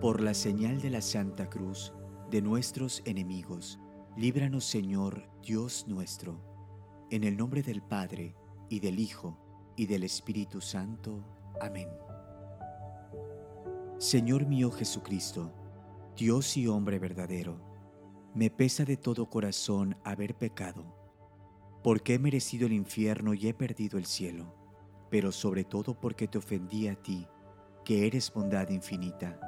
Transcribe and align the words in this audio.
Por 0.00 0.22
la 0.22 0.32
señal 0.32 0.80
de 0.80 0.88
la 0.88 1.02
Santa 1.02 1.50
Cruz 1.50 1.92
de 2.30 2.40
nuestros 2.40 3.02
enemigos, 3.04 3.78
líbranos 4.16 4.64
Señor 4.64 5.28
Dios 5.42 5.84
nuestro, 5.88 6.40
en 7.10 7.22
el 7.22 7.36
nombre 7.36 7.62
del 7.62 7.82
Padre, 7.82 8.34
y 8.70 8.80
del 8.80 8.98
Hijo, 8.98 9.36
y 9.76 9.84
del 9.84 10.04
Espíritu 10.04 10.62
Santo. 10.62 11.22
Amén. 11.60 11.90
Señor 13.98 14.46
mío 14.46 14.70
Jesucristo, 14.70 15.52
Dios 16.16 16.56
y 16.56 16.66
hombre 16.66 16.98
verdadero, 16.98 17.60
me 18.34 18.48
pesa 18.48 18.86
de 18.86 18.96
todo 18.96 19.28
corazón 19.28 19.98
haber 20.02 20.34
pecado, 20.34 20.96
porque 21.82 22.14
he 22.14 22.18
merecido 22.18 22.66
el 22.68 22.72
infierno 22.72 23.34
y 23.34 23.48
he 23.48 23.52
perdido 23.52 23.98
el 23.98 24.06
cielo, 24.06 24.54
pero 25.10 25.30
sobre 25.30 25.64
todo 25.64 26.00
porque 26.00 26.26
te 26.26 26.38
ofendí 26.38 26.88
a 26.88 26.94
ti, 26.94 27.28
que 27.84 28.06
eres 28.06 28.32
bondad 28.32 28.70
infinita, 28.70 29.38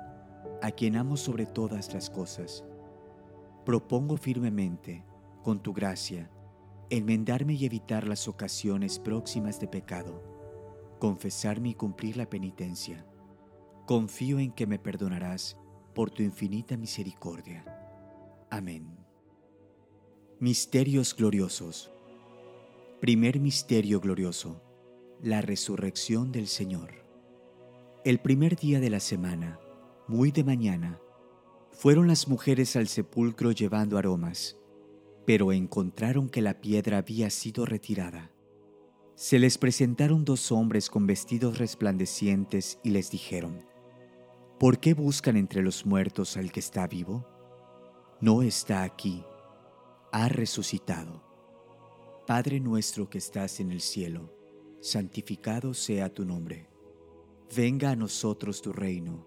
a 0.62 0.70
quien 0.70 0.96
amo 0.96 1.16
sobre 1.16 1.44
todas 1.44 1.92
las 1.92 2.08
cosas. 2.08 2.64
Propongo 3.66 4.16
firmemente, 4.16 5.04
con 5.42 5.60
tu 5.60 5.72
gracia, 5.72 6.30
enmendarme 6.88 7.54
y 7.54 7.66
evitar 7.66 8.06
las 8.06 8.28
ocasiones 8.28 8.98
próximas 8.98 9.58
de 9.60 9.66
pecado, 9.66 10.22
confesarme 11.00 11.70
y 11.70 11.74
cumplir 11.74 12.16
la 12.16 12.30
penitencia. 12.30 13.04
Confío 13.86 14.38
en 14.38 14.52
que 14.52 14.66
me 14.66 14.78
perdonarás 14.78 15.58
por 15.94 16.10
tu 16.10 16.22
infinita 16.22 16.76
misericordia. 16.76 17.64
Amén. 18.48 18.86
Misterios 20.38 21.14
gloriosos. 21.16 21.90
Primer 23.00 23.40
misterio 23.40 24.00
glorioso. 24.00 24.62
La 25.20 25.40
resurrección 25.40 26.30
del 26.30 26.46
Señor. 26.46 27.04
El 28.04 28.20
primer 28.20 28.56
día 28.56 28.80
de 28.80 28.90
la 28.90 29.00
semana, 29.00 29.58
muy 30.12 30.30
de 30.30 30.44
mañana, 30.44 31.00
fueron 31.72 32.06
las 32.06 32.28
mujeres 32.28 32.76
al 32.76 32.86
sepulcro 32.86 33.50
llevando 33.50 33.98
aromas 33.98 34.56
pero 35.24 35.52
encontraron 35.52 36.28
que 36.28 36.42
la 36.42 36.60
piedra 36.60 36.98
había 36.98 37.30
sido 37.30 37.64
retirada. 37.64 38.30
Se 39.14 39.38
les 39.38 39.58
presentaron 39.58 40.24
dos 40.24 40.50
hombres 40.50 40.90
con 40.90 41.06
vestidos 41.06 41.58
resplandecientes 41.58 42.78
y 42.82 42.90
les 42.90 43.10
dijeron, 43.10 43.64
¿por 44.58 44.80
qué 44.80 44.94
buscan 44.94 45.36
entre 45.36 45.62
los 45.62 45.86
muertos 45.86 46.36
al 46.36 46.50
que 46.50 46.60
está 46.60 46.86
vivo? 46.86 47.26
No 48.20 48.42
está 48.42 48.82
aquí, 48.82 49.24
ha 50.12 50.28
resucitado. 50.28 51.22
Padre 52.26 52.60
nuestro 52.60 53.08
que 53.08 53.18
estás 53.18 53.60
en 53.60 53.70
el 53.70 53.80
cielo, 53.80 54.32
santificado 54.80 55.74
sea 55.74 56.12
tu 56.12 56.24
nombre. 56.24 56.68
Venga 57.54 57.90
a 57.90 57.96
nosotros 57.96 58.62
tu 58.62 58.72
reino, 58.72 59.26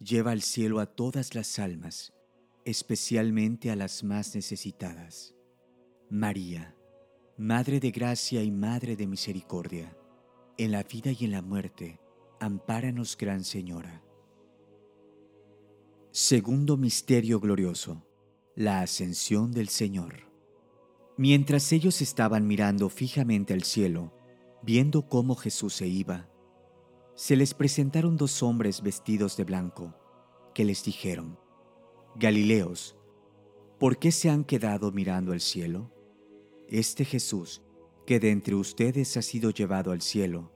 lleva 0.00 0.30
al 0.32 0.42
cielo 0.42 0.80
a 0.80 0.86
todas 0.86 1.34
las 1.34 1.58
almas, 1.58 2.12
especialmente 2.64 3.70
a 3.70 3.76
las 3.76 4.02
más 4.02 4.34
necesitadas. 4.34 5.34
María, 6.08 6.74
Madre 7.36 7.80
de 7.80 7.90
gracia 7.90 8.42
y 8.42 8.50
Madre 8.50 8.96
de 8.96 9.06
misericordia, 9.06 9.96
en 10.56 10.72
la 10.72 10.82
vida 10.82 11.12
y 11.12 11.24
en 11.24 11.32
la 11.32 11.42
muerte, 11.42 12.00
ampáranos, 12.40 13.16
Gran 13.16 13.44
Señora. 13.44 14.02
Segundo 16.10 16.76
Misterio 16.76 17.38
Glorioso, 17.38 18.04
la 18.56 18.80
Ascensión 18.80 19.52
del 19.52 19.68
Señor. 19.68 20.28
Mientras 21.16 21.72
ellos 21.72 22.00
estaban 22.00 22.46
mirando 22.46 22.88
fijamente 22.88 23.52
al 23.52 23.62
cielo, 23.62 24.12
viendo 24.62 25.08
cómo 25.08 25.34
Jesús 25.34 25.74
se 25.74 25.86
iba, 25.86 26.29
se 27.20 27.36
les 27.36 27.52
presentaron 27.52 28.16
dos 28.16 28.42
hombres 28.42 28.80
vestidos 28.80 29.36
de 29.36 29.44
blanco, 29.44 29.94
que 30.54 30.64
les 30.64 30.82
dijeron, 30.82 31.38
Galileos, 32.16 32.96
¿por 33.78 33.98
qué 33.98 34.10
se 34.10 34.30
han 34.30 34.42
quedado 34.42 34.90
mirando 34.90 35.32
al 35.32 35.42
cielo? 35.42 35.92
Este 36.66 37.04
Jesús, 37.04 37.60
que 38.06 38.20
de 38.20 38.30
entre 38.30 38.54
ustedes 38.54 39.18
ha 39.18 39.22
sido 39.22 39.50
llevado 39.50 39.92
al 39.92 40.00
cielo, 40.00 40.50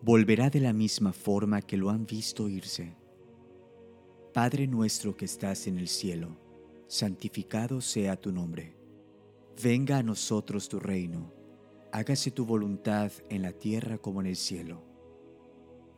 volverá 0.00 0.48
de 0.48 0.60
la 0.60 0.72
misma 0.72 1.12
forma 1.12 1.60
que 1.60 1.76
lo 1.76 1.90
han 1.90 2.06
visto 2.06 2.48
irse. 2.48 2.96
Padre 4.32 4.66
nuestro 4.66 5.14
que 5.18 5.26
estás 5.26 5.66
en 5.66 5.76
el 5.76 5.86
cielo, 5.86 6.40
santificado 6.86 7.82
sea 7.82 8.18
tu 8.18 8.32
nombre. 8.32 8.74
Venga 9.62 9.98
a 9.98 10.02
nosotros 10.02 10.70
tu 10.70 10.80
reino, 10.80 11.34
hágase 11.92 12.30
tu 12.30 12.46
voluntad 12.46 13.12
en 13.28 13.42
la 13.42 13.52
tierra 13.52 13.98
como 13.98 14.22
en 14.22 14.28
el 14.28 14.36
cielo. 14.36 14.95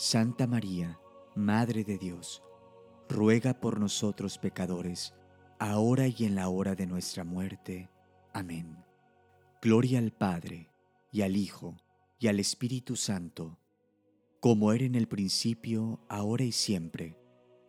Santa 0.00 0.46
María, 0.46 1.00
Madre 1.34 1.82
de 1.82 1.98
Dios, 1.98 2.44
ruega 3.08 3.58
por 3.58 3.80
nosotros 3.80 4.38
pecadores, 4.38 5.12
ahora 5.58 6.06
y 6.06 6.24
en 6.24 6.36
la 6.36 6.48
hora 6.48 6.76
de 6.76 6.86
nuestra 6.86 7.24
muerte. 7.24 7.90
Amén. 8.32 8.76
Gloria 9.60 9.98
al 9.98 10.12
Padre, 10.12 10.70
y 11.10 11.22
al 11.22 11.36
Hijo, 11.36 11.74
y 12.20 12.28
al 12.28 12.38
Espíritu 12.38 12.94
Santo, 12.94 13.58
como 14.38 14.72
era 14.72 14.84
en 14.84 14.94
el 14.94 15.08
principio, 15.08 15.98
ahora 16.08 16.44
y 16.44 16.52
siempre, 16.52 17.18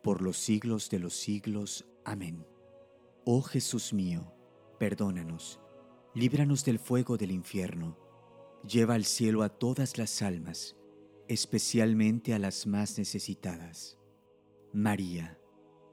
por 0.00 0.22
los 0.22 0.36
siglos 0.36 0.88
de 0.88 1.00
los 1.00 1.14
siglos. 1.16 1.84
Amén. 2.04 2.46
Oh 3.24 3.42
Jesús 3.42 3.92
mío, 3.92 4.32
perdónanos, 4.78 5.58
líbranos 6.14 6.64
del 6.64 6.78
fuego 6.78 7.16
del 7.16 7.32
infierno, 7.32 7.98
lleva 8.64 8.94
al 8.94 9.04
cielo 9.04 9.42
a 9.42 9.48
todas 9.48 9.98
las 9.98 10.22
almas, 10.22 10.76
especialmente 11.30 12.34
a 12.34 12.38
las 12.38 12.66
más 12.66 12.98
necesitadas. 12.98 13.98
María, 14.72 15.38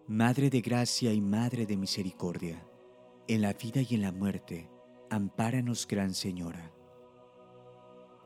Madre 0.07 0.49
de 0.49 0.61
gracia 0.61 1.13
y 1.13 1.21
Madre 1.21 1.65
de 1.65 1.77
misericordia, 1.77 2.65
en 3.27 3.41
la 3.41 3.53
vida 3.53 3.81
y 3.81 3.95
en 3.95 4.01
la 4.01 4.11
muerte, 4.11 4.69
ampáranos, 5.09 5.87
Gran 5.87 6.13
Señora. 6.13 6.73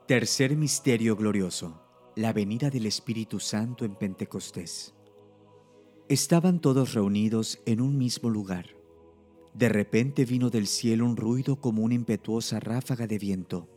Tercer 0.08 0.56
Misterio 0.56 1.16
Glorioso 1.16 1.82
la 2.16 2.34
venida 2.34 2.70
del 2.70 2.86
Espíritu 2.88 3.40
Santo 3.40 3.86
en 3.86 3.96
Pentecostés. 3.96 4.94
Estaban 6.10 6.60
todos 6.60 6.94
reunidos 6.94 7.62
en 7.66 7.80
un 7.80 7.98
mismo 7.98 8.30
lugar. 8.30 8.66
De 9.54 9.70
repente 9.70 10.26
vino 10.26 10.50
del 10.50 10.68
cielo 10.68 11.06
un 11.06 11.16
ruido 11.16 11.62
como 11.62 11.84
una 11.84 11.94
impetuosa 11.94 12.60
ráfaga 12.60 13.08
de 13.08 13.18
viento, 13.18 13.70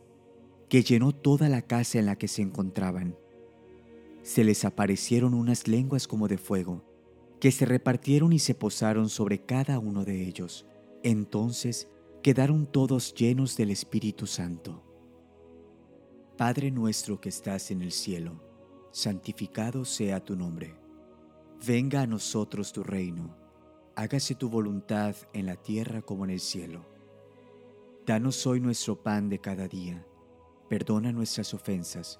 que 0.67 0.83
llenó 0.83 1.13
toda 1.13 1.47
la 1.47 1.61
casa 1.61 1.99
en 1.99 2.07
la 2.07 2.17
que 2.17 2.27
se 2.27 2.41
encontraban. 2.41 3.17
Se 4.25 4.43
les 4.43 4.65
aparecieron 4.65 5.35
unas 5.35 5.67
lenguas 5.67 6.07
como 6.07 6.27
de 6.27 6.39
fuego, 6.39 6.83
que 7.39 7.51
se 7.51 7.63
repartieron 7.63 8.33
y 8.33 8.39
se 8.39 8.55
posaron 8.55 9.07
sobre 9.07 9.45
cada 9.45 9.77
uno 9.77 10.03
de 10.03 10.23
ellos. 10.25 10.65
Entonces 11.03 11.87
quedaron 12.23 12.65
todos 12.65 13.13
llenos 13.13 13.55
del 13.55 13.69
Espíritu 13.69 14.25
Santo. 14.25 14.81
Padre 16.37 16.71
nuestro 16.71 17.21
que 17.21 17.29
estás 17.29 17.69
en 17.69 17.83
el 17.83 17.91
cielo, 17.91 18.41
santificado 18.91 19.85
sea 19.85 20.19
tu 20.25 20.35
nombre. 20.35 20.75
Venga 21.63 22.01
a 22.01 22.07
nosotros 22.07 22.73
tu 22.73 22.81
reino, 22.81 23.37
hágase 23.95 24.33
tu 24.33 24.49
voluntad 24.49 25.15
en 25.33 25.45
la 25.45 25.55
tierra 25.55 26.01
como 26.01 26.25
en 26.25 26.31
el 26.31 26.39
cielo. 26.39 26.83
Danos 28.07 28.47
hoy 28.47 28.59
nuestro 28.59 29.03
pan 29.03 29.29
de 29.29 29.37
cada 29.37 29.67
día, 29.67 30.03
perdona 30.67 31.11
nuestras 31.11 31.53
ofensas, 31.53 32.19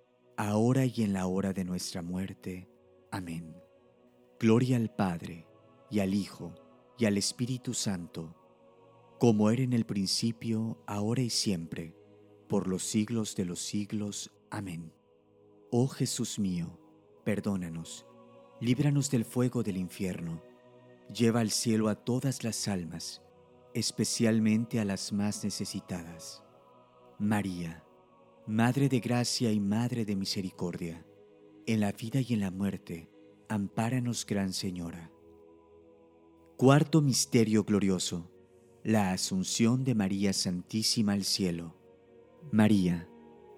ahora 0.37 0.85
y 0.85 1.03
en 1.03 1.13
la 1.13 1.27
hora 1.27 1.53
de 1.53 1.63
nuestra 1.63 2.01
muerte. 2.01 2.67
Amén. 3.11 3.55
Gloria 4.39 4.77
al 4.77 4.93
Padre, 4.93 5.47
y 5.89 5.99
al 5.99 6.13
Hijo, 6.13 6.55
y 6.97 7.05
al 7.05 7.17
Espíritu 7.17 7.73
Santo, 7.73 8.35
como 9.19 9.49
era 9.49 9.61
en 9.61 9.73
el 9.73 9.85
principio, 9.85 10.81
ahora 10.87 11.21
y 11.21 11.29
siempre, 11.29 11.95
por 12.47 12.67
los 12.67 12.83
siglos 12.83 13.35
de 13.35 13.45
los 13.45 13.59
siglos. 13.59 14.31
Amén. 14.49 14.93
Oh 15.71 15.87
Jesús 15.87 16.39
mío, 16.39 16.79
perdónanos, 17.23 18.05
líbranos 18.59 19.11
del 19.11 19.25
fuego 19.25 19.63
del 19.63 19.77
infierno 19.77 20.41
Lleva 21.13 21.41
al 21.41 21.51
cielo 21.51 21.89
a 21.89 21.95
todas 21.95 22.45
las 22.45 22.69
almas, 22.69 23.21
especialmente 23.73 24.79
a 24.79 24.85
las 24.85 25.11
más 25.11 25.43
necesitadas. 25.43 26.41
María, 27.19 27.83
Madre 28.47 28.89
de 28.89 28.99
Gracia 28.99 29.51
y 29.51 29.59
Madre 29.59 30.03
de 30.03 30.15
Misericordia, 30.15 31.05
en 31.67 31.79
la 31.79 31.91
vida 31.91 32.21
y 32.21 32.33
en 32.33 32.39
la 32.39 32.49
muerte, 32.49 33.07
ampáranos, 33.47 34.25
Gran 34.25 34.51
Señora. 34.51 35.11
Cuarto 36.57 37.03
Misterio 37.03 37.63
Glorioso, 37.63 38.31
la 38.83 39.11
Asunción 39.11 39.83
de 39.83 39.93
María 39.93 40.33
Santísima 40.33 41.13
al 41.13 41.23
cielo. 41.23 41.75
María, 42.51 43.07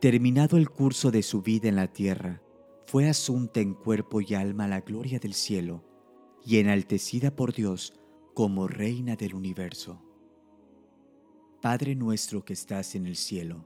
terminado 0.02 0.58
el 0.58 0.70
curso 0.70 1.12
de 1.12 1.24
su 1.24 1.42
vida 1.42 1.70
en 1.70 1.78
la 1.78 1.88
tierra, 1.88 2.42
fue 2.86 3.08
asunta 3.08 3.62
en 3.62 3.75
cuerpo 3.75 4.20
y 4.20 4.34
alma 4.34 4.66
a 4.66 4.68
la 4.68 4.82
gloria 4.82 5.18
del 5.18 5.34
cielo 5.34 5.82
y 6.46 6.58
enaltecida 6.58 7.34
por 7.34 7.54
Dios 7.54 7.94
como 8.34 8.68
Reina 8.68 9.16
del 9.16 9.34
universo. 9.34 10.04
Padre 11.62 11.96
nuestro 11.96 12.44
que 12.44 12.51
estás 12.51 12.96
en 12.96 13.07
el 13.07 13.16
cielo, 13.16 13.66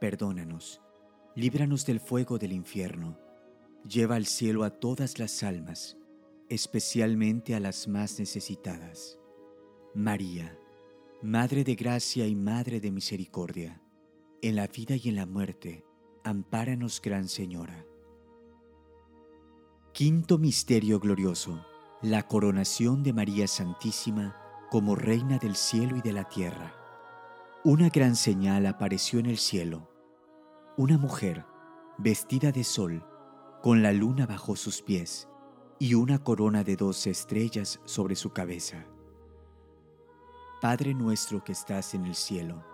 perdónanos, 0.00 0.80
líbranos 1.36 1.86
del 1.86 2.00
fuego 2.00 2.38
del 2.38 2.52
infierno, 2.52 3.18
lleva 3.88 4.16
al 4.16 4.26
cielo 4.26 4.64
a 4.64 4.70
todas 4.70 5.18
las 5.18 5.42
almas, 5.42 5.96
especialmente 6.48 7.54
a 7.54 7.60
las 7.60 7.86
más 7.86 8.18
necesitadas. 8.18 9.18
María, 9.94 10.56
Madre 11.22 11.64
de 11.64 11.74
gracia 11.74 12.26
y 12.26 12.34
Madre 12.34 12.80
de 12.80 12.90
misericordia, 12.90 13.82
en 14.40 14.56
la 14.56 14.66
vida 14.66 14.96
y 14.96 15.10
en 15.10 15.16
la 15.16 15.26
muerte, 15.26 15.84
ampáranos, 16.24 17.00
Gran 17.02 17.28
Señora. 17.28 17.84
Quinto 19.92 20.38
Misterio 20.38 20.98
Glorioso, 20.98 21.64
la 22.00 22.26
coronación 22.26 23.02
de 23.02 23.12
María 23.12 23.46
Santísima 23.46 24.34
como 24.70 24.94
Reina 24.94 25.38
del 25.38 25.56
cielo 25.56 25.96
y 25.96 26.00
de 26.00 26.12
la 26.12 26.28
tierra. 26.28 26.74
Una 27.64 27.90
gran 27.90 28.16
señal 28.16 28.64
apareció 28.64 29.18
en 29.18 29.26
el 29.26 29.36
cielo. 29.36 29.89
Una 30.80 30.96
mujer, 30.96 31.44
vestida 31.98 32.52
de 32.52 32.64
sol, 32.64 33.04
con 33.60 33.82
la 33.82 33.92
luna 33.92 34.24
bajo 34.24 34.56
sus 34.56 34.80
pies 34.80 35.28
y 35.78 35.92
una 35.92 36.24
corona 36.24 36.64
de 36.64 36.74
doce 36.74 37.10
estrellas 37.10 37.78
sobre 37.84 38.16
su 38.16 38.32
cabeza. 38.32 38.86
Padre 40.62 40.94
nuestro 40.94 41.44
que 41.44 41.52
estás 41.52 41.92
en 41.92 42.06
el 42.06 42.14
cielo, 42.14 42.64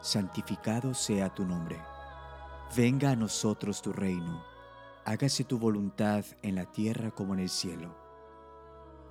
santificado 0.00 0.94
sea 0.94 1.34
tu 1.34 1.44
nombre. 1.44 1.82
Venga 2.76 3.10
a 3.10 3.16
nosotros 3.16 3.82
tu 3.82 3.92
reino, 3.92 4.44
hágase 5.04 5.42
tu 5.42 5.58
voluntad 5.58 6.24
en 6.42 6.54
la 6.54 6.70
tierra 6.70 7.10
como 7.10 7.34
en 7.34 7.40
el 7.40 7.48
cielo. 7.48 7.96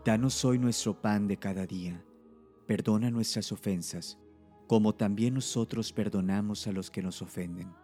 Danos 0.06 0.46
hoy 0.46 0.60
nuestro 0.60 1.02
pan 1.02 1.28
de 1.28 1.36
cada 1.36 1.66
día 1.66 2.06
Perdona 2.68 3.12
nuestras 3.12 3.52
ofensas, 3.52 4.18
como 4.66 4.96
también 4.96 5.34
nosotros 5.34 5.92
perdonamos 5.92 6.68
a 6.68 6.72
los 6.72 6.90
que 6.90 7.02
nos 7.02 7.22
ofenden. 7.22 7.84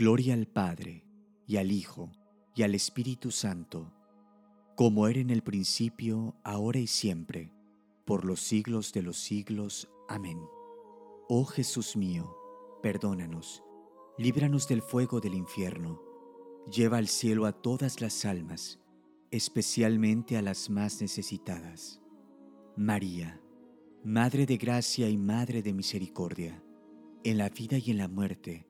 Gloria 0.00 0.32
al 0.32 0.46
Padre, 0.46 1.04
y 1.46 1.58
al 1.58 1.70
Hijo, 1.70 2.10
y 2.56 2.62
al 2.62 2.74
Espíritu 2.74 3.30
Santo, 3.30 3.92
como 4.74 5.06
era 5.06 5.20
en 5.20 5.28
el 5.28 5.42
principio, 5.42 6.36
ahora 6.42 6.78
y 6.78 6.86
siempre, 6.86 7.52
por 8.06 8.24
los 8.24 8.40
siglos 8.40 8.94
de 8.94 9.02
los 9.02 9.18
siglos. 9.18 9.90
Amén. 10.08 10.40
Oh 11.28 11.44
Jesús 11.44 11.98
mío, 11.98 12.34
perdónanos, 12.82 13.62
líbranos 14.16 14.66
del 14.68 14.80
fuego 14.80 15.20
del 15.20 15.34
infierno, 15.34 16.00
lleva 16.72 16.96
al 16.96 17.08
cielo 17.08 17.44
a 17.44 17.52
todas 17.52 18.00
las 18.00 18.24
almas, 18.24 18.80
especialmente 19.30 20.38
a 20.38 20.40
las 20.40 20.70
más 20.70 21.02
necesitadas. 21.02 22.00
María, 22.74 23.38
Madre 24.02 24.46
de 24.46 24.56
Gracia 24.56 25.10
y 25.10 25.18
Madre 25.18 25.60
de 25.60 25.74
Misericordia, 25.74 26.64
en 27.22 27.36
la 27.36 27.50
vida 27.50 27.76
y 27.76 27.90
en 27.90 27.98
la 27.98 28.08
muerte, 28.08 28.69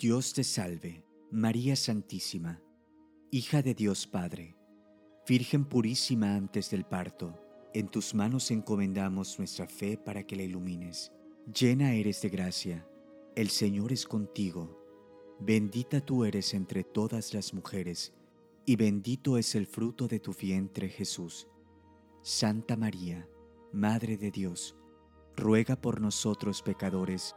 Dios 0.00 0.32
te 0.32 0.44
salve, 0.44 1.04
María 1.30 1.76
Santísima, 1.76 2.62
hija 3.30 3.60
de 3.60 3.74
Dios 3.74 4.06
Padre, 4.06 4.56
Virgen 5.28 5.66
purísima 5.66 6.36
antes 6.36 6.70
del 6.70 6.86
parto, 6.86 7.38
en 7.74 7.86
tus 7.90 8.14
manos 8.14 8.50
encomendamos 8.50 9.38
nuestra 9.38 9.66
fe 9.66 9.98
para 9.98 10.26
que 10.26 10.36
la 10.36 10.44
ilumines. 10.44 11.12
Llena 11.54 11.92
eres 11.92 12.22
de 12.22 12.30
gracia, 12.30 12.88
el 13.36 13.50
Señor 13.50 13.92
es 13.92 14.06
contigo, 14.06 15.36
bendita 15.38 16.00
tú 16.00 16.24
eres 16.24 16.54
entre 16.54 16.82
todas 16.82 17.34
las 17.34 17.52
mujeres, 17.52 18.14
y 18.64 18.76
bendito 18.76 19.36
es 19.36 19.54
el 19.54 19.66
fruto 19.66 20.08
de 20.08 20.18
tu 20.18 20.32
vientre 20.32 20.88
Jesús. 20.88 21.46
Santa 22.22 22.74
María, 22.74 23.28
Madre 23.70 24.16
de 24.16 24.30
Dios, 24.30 24.74
ruega 25.36 25.78
por 25.78 26.00
nosotros 26.00 26.62
pecadores, 26.62 27.36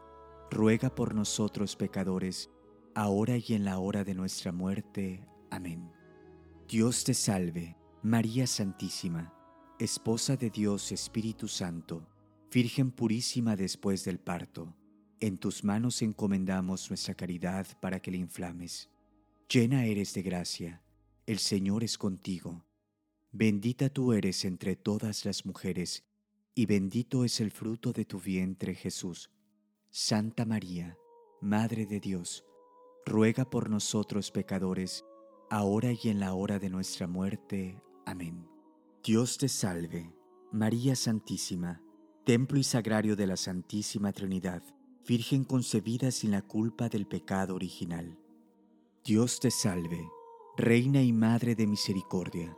ruega 0.51 0.93
por 0.93 1.15
nosotros 1.15 1.77
pecadores, 1.77 2.51
ahora 2.93 3.37
y 3.37 3.53
en 3.53 3.63
la 3.63 3.79
hora 3.79 4.03
de 4.03 4.13
nuestra 4.13 4.51
muerte. 4.51 5.25
Amén. 5.49 5.89
Dios 6.67 7.05
te 7.05 7.13
salve, 7.13 7.77
María 8.03 8.45
Santísima, 8.45 9.33
Esposa 9.79 10.35
de 10.35 10.49
Dios 10.49 10.91
Espíritu 10.91 11.47
Santo, 11.47 12.05
Virgen 12.51 12.91
purísima 12.91 13.55
después 13.55 14.03
del 14.03 14.19
parto. 14.19 14.75
En 15.21 15.37
tus 15.37 15.63
manos 15.63 16.01
encomendamos 16.01 16.89
nuestra 16.89 17.15
caridad 17.15 17.65
para 17.79 18.01
que 18.01 18.11
la 18.11 18.17
inflames. 18.17 18.89
Llena 19.47 19.85
eres 19.85 20.13
de 20.13 20.21
gracia, 20.21 20.81
el 21.27 21.39
Señor 21.39 21.81
es 21.85 21.97
contigo. 21.97 22.65
Bendita 23.31 23.87
tú 23.89 24.11
eres 24.11 24.43
entre 24.43 24.75
todas 24.75 25.23
las 25.23 25.45
mujeres, 25.45 26.03
y 26.53 26.65
bendito 26.65 27.23
es 27.23 27.39
el 27.39 27.51
fruto 27.51 27.93
de 27.93 28.03
tu 28.03 28.19
vientre 28.19 28.75
Jesús. 28.75 29.29
Santa 29.93 30.45
María, 30.45 30.97
Madre 31.41 31.85
de 31.85 31.99
Dios, 31.99 32.45
ruega 33.05 33.43
por 33.43 33.69
nosotros 33.69 34.31
pecadores, 34.31 35.03
ahora 35.49 35.91
y 35.91 36.07
en 36.07 36.21
la 36.21 36.33
hora 36.33 36.59
de 36.59 36.69
nuestra 36.69 37.07
muerte. 37.07 37.83
Amén. 38.05 38.47
Dios 39.03 39.37
te 39.37 39.49
salve, 39.49 40.15
María 40.49 40.95
Santísima, 40.95 41.81
templo 42.23 42.57
y 42.57 42.63
sagrario 42.63 43.17
de 43.17 43.27
la 43.27 43.35
Santísima 43.35 44.13
Trinidad, 44.13 44.63
Virgen 45.05 45.43
concebida 45.43 46.11
sin 46.11 46.31
la 46.31 46.41
culpa 46.41 46.87
del 46.87 47.05
pecado 47.05 47.53
original. 47.53 48.17
Dios 49.03 49.41
te 49.41 49.51
salve, 49.51 50.07
Reina 50.55 51.01
y 51.01 51.11
Madre 51.11 51.53
de 51.53 51.67
Misericordia, 51.67 52.55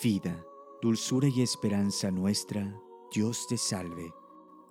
vida, 0.00 0.44
dulzura 0.80 1.26
y 1.26 1.42
esperanza 1.42 2.12
nuestra, 2.12 2.72
Dios 3.12 3.48
te 3.48 3.58
salve. 3.58 4.12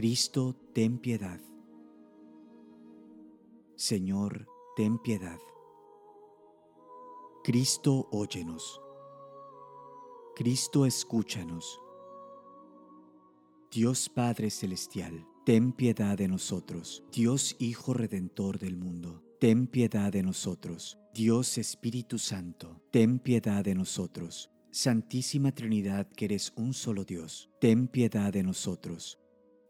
Cristo, 0.00 0.56
ten 0.72 0.96
piedad. 0.96 1.38
Señor, 3.76 4.48
ten 4.74 4.96
piedad. 4.96 5.38
Cristo, 7.44 8.08
óyenos. 8.10 8.80
Cristo, 10.34 10.86
escúchanos. 10.86 11.78
Dios 13.70 14.08
Padre 14.08 14.48
Celestial, 14.48 15.26
ten 15.44 15.70
piedad 15.70 16.16
de 16.16 16.28
nosotros. 16.28 17.04
Dios 17.12 17.54
Hijo 17.58 17.92
Redentor 17.92 18.58
del 18.58 18.78
mundo, 18.78 19.22
ten 19.38 19.66
piedad 19.66 20.10
de 20.10 20.22
nosotros. 20.22 20.96
Dios 21.12 21.58
Espíritu 21.58 22.18
Santo, 22.18 22.80
ten 22.90 23.18
piedad 23.18 23.62
de 23.62 23.74
nosotros. 23.74 24.50
Santísima 24.70 25.52
Trinidad, 25.52 26.08
que 26.08 26.24
eres 26.24 26.54
un 26.56 26.72
solo 26.72 27.04
Dios, 27.04 27.50
ten 27.60 27.86
piedad 27.86 28.32
de 28.32 28.42
nosotros. 28.44 29.18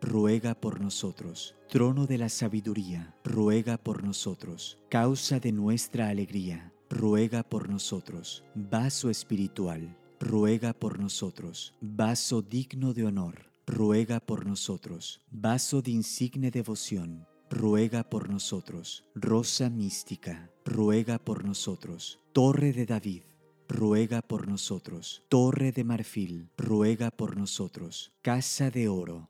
ruega 0.00 0.54
por 0.54 0.80
nosotros. 0.80 1.54
Trono 1.68 2.06
de 2.06 2.18
la 2.18 2.28
sabiduría, 2.28 3.14
ruega 3.22 3.78
por 3.78 4.02
nosotros. 4.02 4.78
Causa 4.88 5.40
de 5.40 5.52
nuestra 5.52 6.08
alegría, 6.08 6.72
ruega 6.88 7.42
por 7.42 7.68
nosotros. 7.68 8.44
Vaso 8.54 9.10
espiritual, 9.10 9.96
ruega 10.18 10.72
por 10.72 10.98
nosotros. 10.98 11.74
Vaso 11.80 12.42
digno 12.42 12.92
de 12.92 13.04
honor, 13.04 13.50
ruega 13.66 14.20
por 14.20 14.46
nosotros. 14.46 15.20
Vaso 15.30 15.82
de 15.82 15.92
insigne 15.92 16.50
devoción, 16.50 17.26
ruega 17.48 18.02
por 18.02 18.28
nosotros. 18.28 19.04
Rosa 19.14 19.70
mística, 19.70 20.50
ruega 20.64 21.18
por 21.18 21.44
nosotros. 21.44 22.18
Torre 22.32 22.72
de 22.72 22.86
David, 22.86 23.22
ruega 23.68 24.22
por 24.22 24.48
nosotros. 24.48 25.22
Torre 25.28 25.72
de 25.72 25.84
marfil, 25.84 26.50
ruega 26.56 27.10
por 27.10 27.36
nosotros. 27.36 28.12
Casa 28.22 28.70
de 28.70 28.88
oro, 28.88 29.29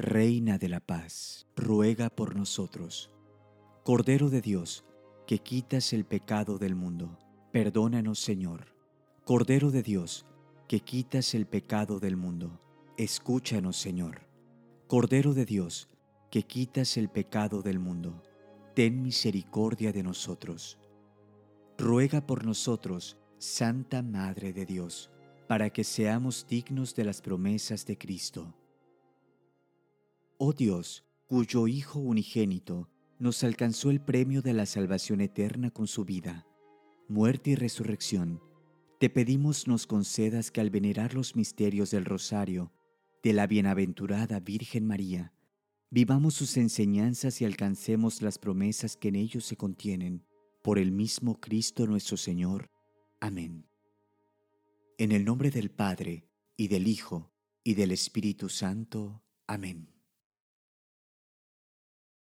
Reina 0.00 0.58
de 0.58 0.68
la 0.68 0.78
paz, 0.78 1.48
ruega 1.56 2.08
por 2.08 2.36
nosotros. 2.36 3.10
Cordero 3.82 4.30
de 4.30 4.40
Dios, 4.40 4.84
que 5.26 5.40
quitas 5.40 5.92
el 5.92 6.04
pecado 6.04 6.56
del 6.56 6.76
mundo, 6.76 7.18
perdónanos 7.50 8.20
Señor. 8.20 8.76
Cordero 9.24 9.72
de 9.72 9.82
Dios, 9.82 10.24
que 10.68 10.78
quitas 10.78 11.34
el 11.34 11.46
pecado 11.46 11.98
del 11.98 12.16
mundo, 12.16 12.60
escúchanos 12.96 13.76
Señor. 13.76 14.28
Cordero 14.86 15.34
de 15.34 15.44
Dios, 15.44 15.88
que 16.30 16.44
quitas 16.44 16.96
el 16.96 17.08
pecado 17.08 17.62
del 17.62 17.80
mundo, 17.80 18.22
ten 18.76 19.02
misericordia 19.02 19.92
de 19.92 20.04
nosotros. 20.04 20.78
Ruega 21.76 22.24
por 22.24 22.44
nosotros, 22.44 23.18
Santa 23.38 24.02
Madre 24.02 24.52
de 24.52 24.64
Dios, 24.64 25.10
para 25.48 25.70
que 25.70 25.82
seamos 25.82 26.46
dignos 26.48 26.94
de 26.94 27.02
las 27.02 27.20
promesas 27.20 27.84
de 27.84 27.98
Cristo 27.98 28.54
Oh 30.40 30.52
Dios, 30.52 31.04
cuyo 31.26 31.66
Hijo 31.66 31.98
unigénito 31.98 32.88
nos 33.18 33.42
alcanzó 33.42 33.90
el 33.90 34.00
premio 34.00 34.40
de 34.40 34.52
la 34.52 34.66
salvación 34.66 35.20
eterna 35.20 35.72
con 35.72 35.88
su 35.88 36.04
vida, 36.04 36.46
muerte 37.08 37.50
y 37.50 37.54
resurrección, 37.56 38.40
te 39.00 39.10
pedimos 39.10 39.66
nos 39.66 39.88
concedas 39.88 40.52
que 40.52 40.60
al 40.60 40.70
venerar 40.70 41.14
los 41.14 41.34
misterios 41.34 41.90
del 41.90 42.04
rosario 42.04 42.72
de 43.20 43.32
la 43.32 43.48
bienaventurada 43.48 44.38
Virgen 44.38 44.86
María, 44.86 45.32
vivamos 45.90 46.34
sus 46.34 46.56
enseñanzas 46.56 47.40
y 47.40 47.44
alcancemos 47.44 48.22
las 48.22 48.38
promesas 48.38 48.96
que 48.96 49.08
en 49.08 49.16
ellos 49.16 49.44
se 49.44 49.56
contienen, 49.56 50.24
por 50.62 50.78
el 50.78 50.92
mismo 50.92 51.40
Cristo 51.40 51.84
nuestro 51.88 52.16
Señor. 52.16 52.70
Amén. 53.18 53.66
En 54.98 55.10
el 55.10 55.24
nombre 55.24 55.50
del 55.50 55.72
Padre, 55.72 56.28
y 56.56 56.68
del 56.68 56.86
Hijo, 56.86 57.32
y 57.64 57.74
del 57.74 57.90
Espíritu 57.90 58.48
Santo. 58.48 59.24
Amén. 59.48 59.97